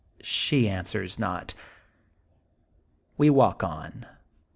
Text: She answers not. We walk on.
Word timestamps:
She 0.23 0.67
answers 0.67 1.19
not. 1.19 1.53
We 3.17 3.29
walk 3.29 3.63
on. 3.63 4.07